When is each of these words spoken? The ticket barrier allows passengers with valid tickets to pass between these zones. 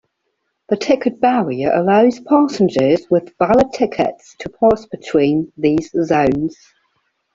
The 0.69 0.77
ticket 0.77 1.19
barrier 1.21 1.71
allows 1.71 2.19
passengers 2.21 3.01
with 3.11 3.37
valid 3.37 3.71
tickets 3.71 4.35
to 4.39 4.49
pass 4.49 4.87
between 4.87 5.53
these 5.57 5.91
zones. 5.91 6.57